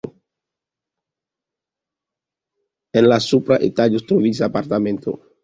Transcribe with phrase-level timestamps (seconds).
[3.03, 5.17] En la supra etaĝo troviĝis apartamento.